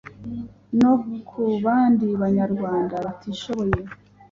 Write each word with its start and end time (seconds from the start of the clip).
no 0.79 0.93
ku 1.27 1.41
bandi 1.63 2.07
Banyarwanda 2.21 2.95
batishoboye. 3.05 3.79